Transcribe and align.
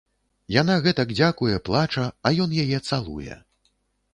Яна 0.53 0.77
гэтак 0.85 1.11
дзякуе, 1.17 1.59
плача, 1.69 2.07
а 2.29 2.33
ён 2.47 2.57
яе 2.65 2.77
цалуе. 2.89 3.39